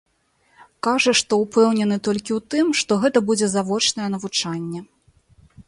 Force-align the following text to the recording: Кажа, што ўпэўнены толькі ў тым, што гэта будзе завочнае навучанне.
Кажа, 0.87 1.11
што 1.19 1.33
ўпэўнены 1.43 1.97
толькі 2.09 2.31
ў 2.37 2.41
тым, 2.55 2.73
што 2.81 2.91
гэта 3.05 3.23
будзе 3.29 3.47
завочнае 3.55 4.09
навучанне. 4.17 4.79